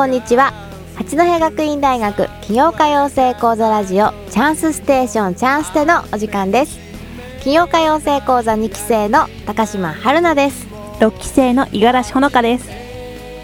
[0.00, 0.54] こんにちは。
[0.96, 6.78] 八戸学院大学起業家養成講座ラジオチャンスステーションチャンステのお時間です。
[7.42, 10.66] 起業家養成講座2期生の高島春奈です。
[11.00, 12.70] 6期生の五十嵐ほのかです。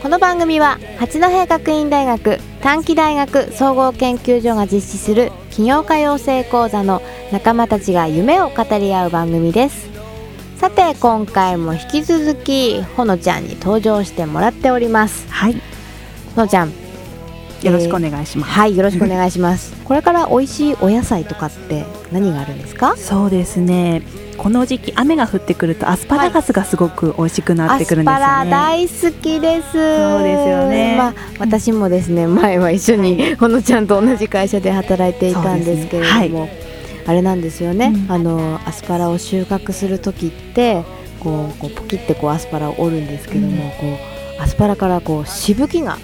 [0.02, 9.90] この番組は八戸学院大学短期大学総合研究所が実施する起業家養成講座の仲間たちが夢を語り合う番組です。
[10.56, 15.30] さて今回も引き続きほのちゃんに登場してもらっております。
[15.30, 15.52] はい。
[15.52, 15.60] ほ
[16.36, 16.72] のちゃん。
[17.62, 19.74] よろしくお願いします、はいよろしくお願いします。
[19.82, 22.94] これから美味しいお野菜とかって何があるんですか？
[22.96, 24.02] そうですね。
[24.36, 29.72] この時期雨が降ってくるとアスパラガスがすごく美味しくなってくるんですよね、アスパラ大好きです。
[29.72, 30.94] そうですよね。
[30.98, 36.50] まあ私もですね前は一緒にほのちゃんと同じ会社で働いていたんですけれども、
[37.06, 38.14] あれなんですよね、うん。
[38.14, 40.84] あのアスパラを収穫する時って
[41.18, 43.56] こうこうポキってこうアスパラを折るんですけども、うん。
[43.70, 43.98] こ
[44.38, 45.96] うアスパラからこうしぶきが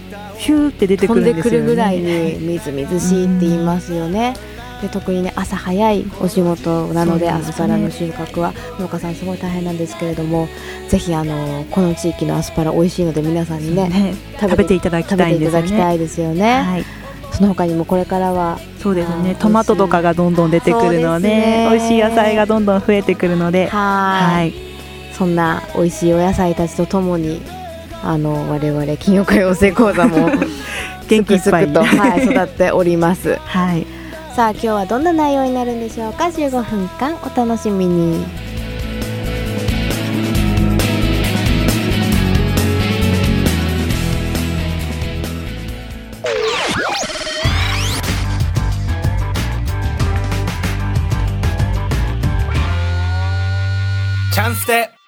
[0.42, 1.42] ヒューって出てくるんでね。
[1.42, 4.34] るぐらいにみずみずしいって言いますよね。
[4.82, 7.50] で特にね朝早いお仕事なのでそうですね。
[7.50, 10.48] アスパラの収穫は農家さんすごい大変なんですけれども
[10.88, 14.14] ぜひあのこの地域のアスパラ美味しいので皆さんにねね。
[14.40, 16.62] 食べていただきたいんですよね。
[16.62, 16.84] はい。
[17.30, 19.36] その他にもこれからはそうですね。
[19.38, 21.68] トマトとかがどんどん出てくるのでね。
[21.70, 23.68] 美味しい野菜がどんどん増えてくるので。
[23.68, 24.48] ははい。
[24.50, 24.54] い
[25.12, 27.40] そんな美味しいお野菜たちとともに
[28.02, 30.30] あの我々金曜養成講座も
[31.08, 33.36] 元気いっぱいすくすくと、はい、育っております。
[33.36, 33.86] はい。
[34.34, 38.24] さあ今日はどんな内容になるんでしょうか？15分間お楽しみに。
[54.32, 55.01] チャンスで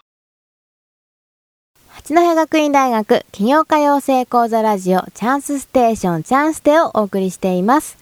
[2.07, 7.97] 八戸学院大学起業家養成講座ラジオチャンスステーションチャンステをお送りしています。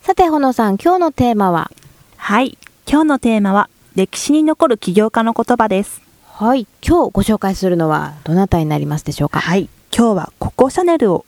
[0.00, 1.70] さてほのさん今日のテーマは？
[2.16, 2.56] はい。
[2.86, 6.00] 今日のテーマは歴史に残る起業家の言葉です。
[6.24, 6.66] はい。
[6.80, 9.40] 今日ご紹介するのはどなたになりますでしょうか？
[9.40, 9.68] はい。
[9.94, 11.26] 今日はココシャネルを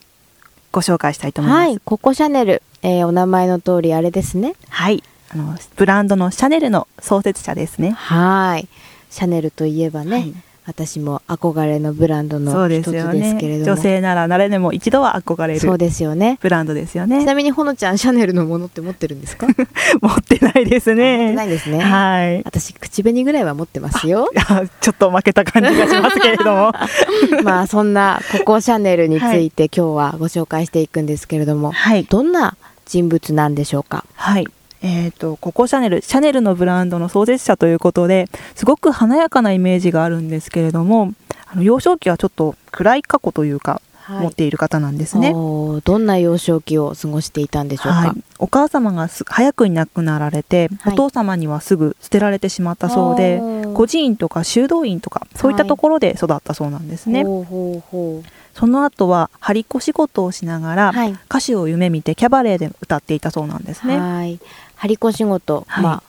[0.73, 1.69] ご紹介したいと思います。
[1.69, 1.81] はい。
[1.81, 4.55] ココシャネル、えーお名前の通りあれですね。
[4.71, 7.91] はい、あのブランドのシャネルの創設者ですね。
[7.91, 8.69] はい。
[9.11, 10.35] シャネルといえばね、はい
[10.67, 13.65] 私も憧れのブランドの一つですけれね。
[13.65, 17.21] ども女性なら誰でも一度は憧れそうるですよねブランドですよね。
[17.21, 19.47] ちなみにほのちゃんシャネルのものって持ってるんですか？
[19.47, 19.67] 持 っ
[20.01, 21.33] 持ってないですてね。
[21.35, 22.43] ないですねはい。
[22.45, 26.73] 私口紅ぐらいは持ってますよあちょっと負けた感じがしますけれども。
[27.43, 32.05] まあそんなココシャネルについて今日はご紹介していくんですけれども、はい。
[32.05, 32.57] どんな
[32.87, 34.05] 人物なんでしょうか？
[34.15, 34.47] はい。
[34.83, 41.13] えっ、と、ココシャネル、シャネルのブランドの創設者ということで、すごく華やかなイメージがあるんですけれども、
[41.47, 43.83] あの幼少期はちょっと暗い過去というか、
[44.19, 45.33] 持っている方なんですね。
[45.33, 50.95] どんな幼少期を過ごしていたんでしょうか、はい、お母様がす早くに亡くなられて、はい。
[50.95, 53.41] お父様にはすぐ捨てられてしまったそうで
[53.75, 58.23] 孤児院とか修道院とかそういったところで育ったそうなんですね、ほうほうほ
[58.55, 61.13] その後は張り子仕事をしながら、はい。
[61.13, 63.99] 歌手を夢見てキャバレーで歌っていたそうなんですうね。
[63.99, 64.41] はい
[64.81, 65.85] 張り子仕事、はい。
[65.85, 66.03] ま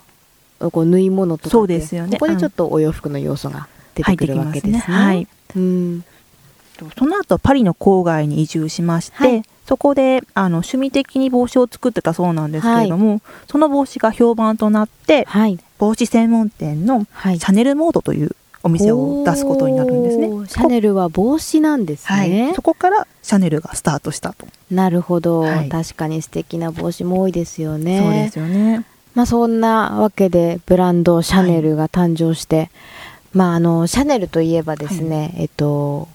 [0.61, 2.17] あこう縫い物とかそうですよね。
[2.17, 4.79] ここでちょっとお洋服の要素が出てくるわけですね。
[4.79, 5.27] はい。
[5.57, 6.05] うん。
[6.97, 9.43] その後パリの郊外に移住しまして、はい。
[9.67, 15.59] そこであの趣味的に帽子を作ってたそうなんですけれども、その帽子が評判となってはい。
[15.77, 17.39] 帽子専門店のはい。
[17.39, 20.27] シャネルモードというお店を出すことになるんですね。
[20.47, 25.69] シャネルは帽子なんですはい、ね、そこからシャネルがスタートしたと、なるほど、はい。
[25.69, 27.99] 確かに素敵な帽子も多いですよね。
[27.99, 28.85] そうですよね。
[29.15, 32.69] まあそんなわけでブランドシャネルが誕生して、
[33.33, 36.07] まああのシャネルといえばですね、えっと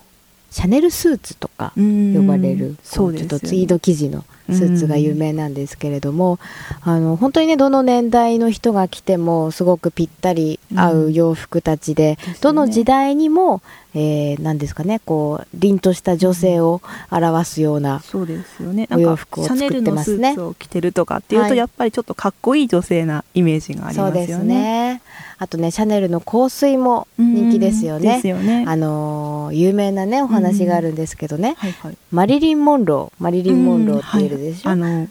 [0.50, 6.38] シャネルスーツとか呼ばれるこうちょっとツイード生地のスーツが有名なんですけれども、
[6.82, 12.38] あの本当にねどの年代の人が着てもすごくぴったり合う洋服たちで、ですよね。
[12.40, 13.62] どの時代にも、
[13.98, 18.86] えー、何ですかねこう凛とした女性を表すような、そうですよね。
[18.92, 21.56] お洋服をシャネルのス作ってますねーツを着てるとかっていうと、はい。
[21.56, 24.54] やっぱりちょっとかっこいい女性なイメージがありそうですますよね。
[24.94, 25.02] ね
[25.38, 28.16] あとねシャネルの香水も人気ですようんね。
[28.16, 28.64] ですよね。
[28.68, 31.96] あのー有名なねお話があるんですけどね、はいはい。
[32.10, 34.92] マリリン・モンローマリリン・モンローっているでしょ、うんはい。
[34.92, 35.08] あの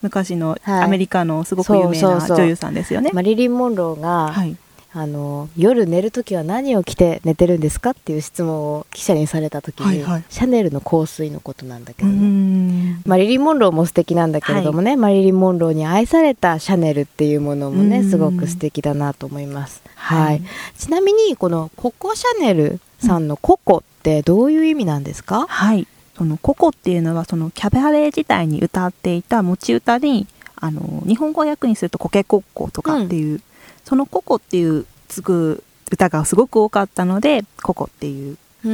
[0.00, 0.84] 昔のはい。
[0.84, 2.28] アメリカのすごく有名そうそうそう。
[2.30, 3.10] な女優さんですよね。
[3.12, 4.56] マリリン・モンローが、はい。
[4.94, 13.02] あの夜寝るときは何を着て寝てるんですかっていう質問を記者にされたときに、はいはいシャネルの香水のことなんだけうどね、ん。
[13.06, 19.82] マリリン・モンローも素敵なんだけれどもね、マリリン・モンローに愛されたシャネルっていうものもね、うんすごく素敵だなと思います。
[19.94, 20.42] はい、はい
[20.76, 25.46] ちなみにこのココシャネルさんのココってどういう意味なんですか？
[25.48, 25.86] はい。
[26.16, 33.42] そのココっていうのはそのキャバレー自体に歌っていた持ち歌にあの日本語訳にすると「コケコッコ」とかっていう、うん、
[33.84, 38.70] その「ココ」っていうつく歌がすごく多かったので「ココ」っていうあの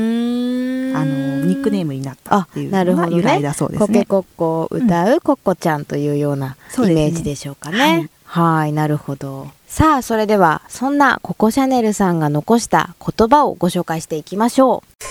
[1.47, 3.87] ニックネームになったっていうのが由来だそうですね。
[3.87, 8.11] コケコッコを歌うコッコちゃんというようなイメージでしょうかね。
[8.25, 9.49] はい、なるほど。
[9.67, 15.05] さあ、それではそんなココシャネルさんが残した言葉をご紹介していきましょう。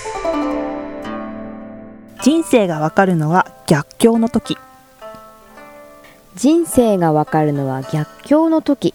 [2.21, 4.57] 人生がわかるのは逆境の時。
[6.35, 8.93] 人生がわかるのは逆境の時。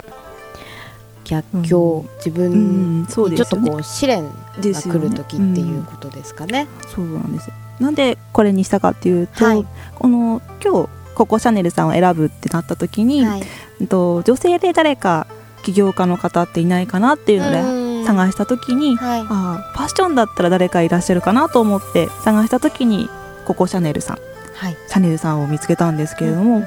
[1.32, 4.30] 逆境、うん、自分にちょっとこう試練が
[4.60, 6.68] 来る時っていうことですかね。
[6.94, 7.50] そうなんです。
[7.80, 13.38] なんでこれにしたかっていうと、はい、この今日ココシャネルさんを選ぶってなった時に、は
[13.80, 15.26] い、と女性で誰か
[15.62, 23.08] 起業家の方っていないかなっていうので探した時に、はい、あファッションだったら誰かいらっしゃるかなと思って探した時に
[23.46, 24.18] ココシャネルさん、
[24.54, 26.54] はい、シャネルさんを見つけたんですけれども、うん。
[26.56, 26.66] うん、や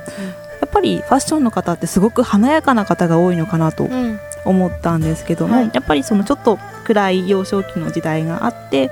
[0.65, 3.87] っぱりファッションの方ってすごく華やかな方が多いのかなと
[4.45, 8.91] 思ったんですけども、はい、やっぱりそのちょっと暗い幼少期の時代があって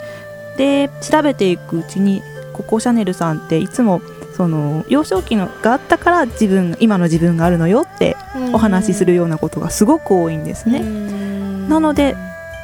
[0.57, 2.21] で調べていくうちに
[2.53, 4.01] ココ・シャネルさんっていつも
[4.35, 8.15] その幼少期のがあったから自分今の自分があるのよって
[8.51, 10.81] お話しするようなことがすごく多いんですね。
[11.69, 12.15] なので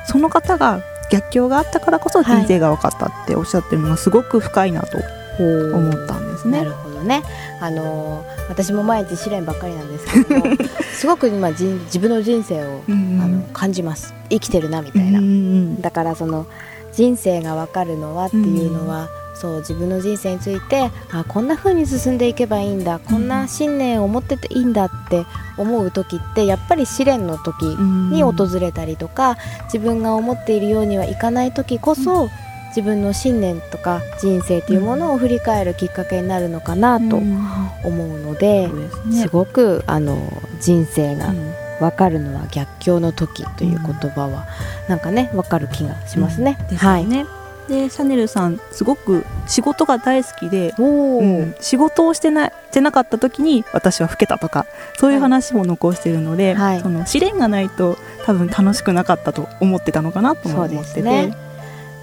[0.07, 0.81] その方が
[1.11, 4.97] 逆境があったからこそ人生が分かったっておっしゃってるのがすごく深いなと
[5.39, 6.59] 思ったんですね。
[6.59, 7.23] なるほどね
[7.59, 10.55] あの私も毎日試練ばっかりなんですけども
[10.93, 14.13] すごく今自分の人生を、うん、あの感じます。
[14.29, 16.45] 生きてるなみたいな、うん、だからその
[16.93, 25.25] 人生が分かるのはっていうのは、うん、そう自分の人生についてあこんな風に進んでいけばいいんだこんな信念を持ってていいんだって
[25.57, 32.29] 思う時ってやっぱり試練の時に訪れたりとか自分が思っているようにはいかない時こそ、
[32.69, 37.35] 自分の信念とか人生というものを振り返るきっかけになるのかなと思
[37.83, 41.33] うので、うんすね、すごくあの人生が
[41.79, 44.47] 分かるのは逆境の時という言葉は、
[44.87, 46.57] なんかね分かる気がしますね。
[46.71, 47.05] うん、はい。
[47.05, 47.25] ね
[47.69, 54.65] でシャネルさんすごく仕事が大好きで、うん、仕事をしてなしてなかった時に私は老けたとか
[54.97, 61.48] そういう話も残しているので、はい、その試練がないと多分楽しくなかったと思ってたのかなと思ってて。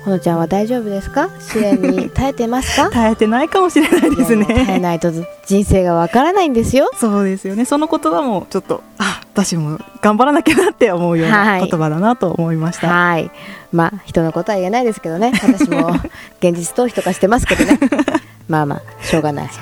[0.07, 1.31] ほのちゃんは大丈夫ですか？
[1.41, 2.91] 試練に耐えてますか？
[2.95, 4.45] 耐えてないかもしれないですね。
[4.47, 5.11] 耐えないと
[5.45, 6.89] 人生がわからないんですよ。
[6.97, 7.65] そうですよね。
[7.65, 12.87] その言葉もちょっとあ私も頑張らなきゃなって思うような言葉だなと思いました。
[12.87, 13.31] はい、はい、
[13.73, 15.33] まあ人のことは言えないですけどね。
[15.43, 15.89] 私も
[16.39, 17.77] 現実逃避とかしてますけどね。
[18.49, 19.51] まあまあしょうがない。
[19.53, 19.59] シ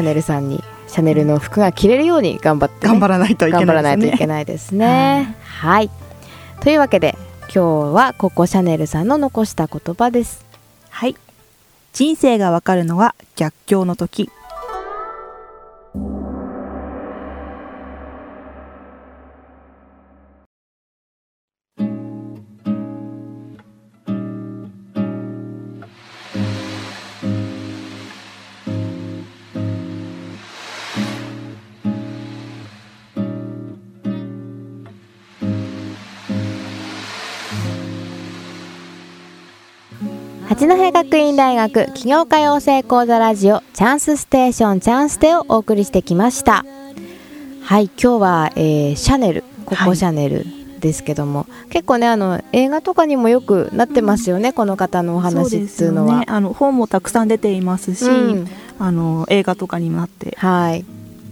[0.00, 3.66] ャネルさんにシャネルの服が着れるように頑張って、ね、頑張らないといけないですね。
[3.66, 5.90] 頑張らないといけないですね、はい。
[6.62, 7.18] というわけで
[7.52, 10.44] 今日はココシャネルさんの残した言葉です。
[10.88, 11.16] はい。
[11.92, 14.30] 人生がわかるのは逆境の時。
[40.50, 46.64] 八戸学院大学起業家養成講座ラジオチャンスステーションチャンステをお送りしてきました。
[47.62, 50.44] はい今日は、えー、シャネルココシャネル、
[50.80, 58.48] ですけども結構ねあの映画とかにもよくなってますよね、うん、この方のお話っていうのは、ね、あの本もたくさん出ていますし、うん、
[58.80, 60.34] あの映画とかにもなって。
[60.36, 60.84] はい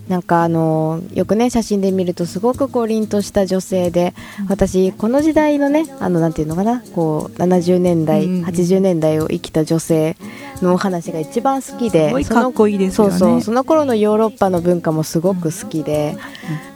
[0.08, 4.14] なんかあのよくね写真で見るとすごくこう凛とした女性で、
[4.48, 10.16] 私この時代のねあのなんていうのかなこう70年代、うん、80年代を生きた女性
[10.62, 13.10] のお話が一番好きでかっこいいですよね。
[13.12, 16.16] そうそうその頃のヨーロッパの文化もすごく好きで、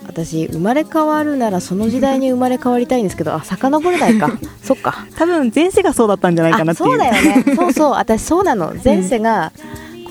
[0.02, 4.30] うん、私生まれ変わるならその時代に生まれ変わりたいんですけどあ遡れないか。
[4.62, 5.06] そっか。
[5.16, 6.90] 多分前世がそうだったんじゃないかなっていう。
[6.90, 7.44] そうだよね。
[7.56, 7.90] そうそう。
[7.96, 8.74] 私そうなの。
[8.84, 9.52] 前世が、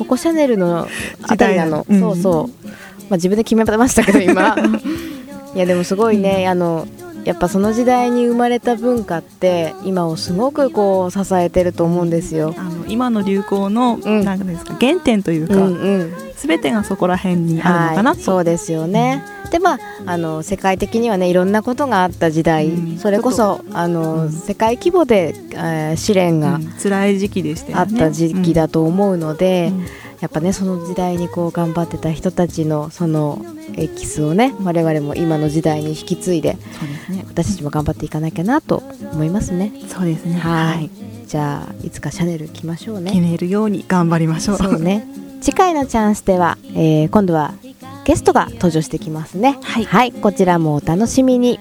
[0.01, 0.87] ココシャネルの
[1.21, 2.67] あたりなの、そうそう
[3.11, 4.55] まあ、自分で決めましたけど今。
[5.53, 6.87] いやでもすごいね、あの
[7.25, 12.55] やっぱその時代に生まれた文化って今をすごくこう支えてると思うんですよ。
[12.57, 19.25] あの今の流行の、うん、なんかですか原点というか、うんうん、全てがそこら辺にあるのかな、はい、そうですよね。
[19.51, 29.73] でまああの世界的にはねいろんなことがあった時代、うん、それこそあの、うん、世界規模で、えー、試練が、辛い時期でした、ね、あった時期だと思うので。
[30.21, 33.43] やっぱねその時代にこう頑張ってた人たちのその
[33.75, 36.53] エキスをね我々も今の時代に引き継いで、
[37.09, 39.73] ね、私たちも頑張っていかなきゃなと思いますね。
[39.87, 40.35] そうですね。
[40.35, 40.89] はい。
[41.25, 43.11] じゃあいつかシャネル着ましょうね。
[43.11, 44.57] 着れるように頑張りましょう。
[44.57, 45.07] そうね。
[45.41, 47.55] 次回のチャンスでは、えー、今度は
[48.05, 51.59] ゲストが登場してきますね、はい、はい、こちらもお楽しみに。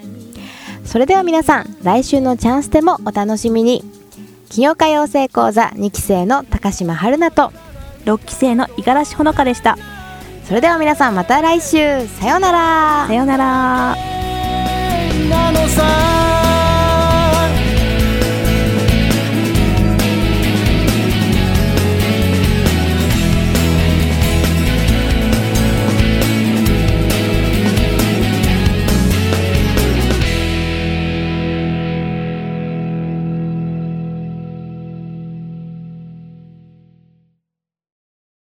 [0.85, 3.83] それでは皆さん来週のチャンスでもお楽しみに。
[4.51, 7.53] 金曜歌謡成講座2期生の高島春菜と
[8.15, 9.77] 6期生の五十嵐ほのかでした。
[10.45, 12.07] それでは皆さんまた来週。
[12.09, 13.07] さようなら。
[13.07, 13.97] さようなら。